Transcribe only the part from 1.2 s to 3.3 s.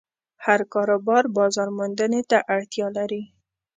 بازارموندنې ته اړتیا لري.